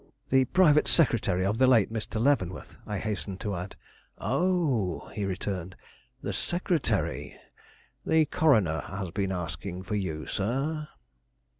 [0.31, 2.19] "The private secretary of the late Mr.
[2.19, 3.75] Leavenworth," I hastened to add.
[4.17, 5.75] "Oh," he returned,
[6.23, 7.35] "the secretary!
[8.03, 10.87] The coroner has been asking for you, sir."